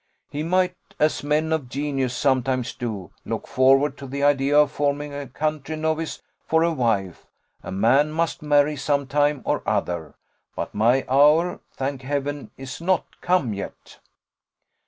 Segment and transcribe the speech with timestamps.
[0.31, 5.13] He might, as men of genius sometimes do, look forward to the idea of forming
[5.13, 7.27] a country novice for a wife.
[7.61, 10.15] A man must marry some time or other
[10.55, 13.99] but my hour, thank Heaven, is not come yet."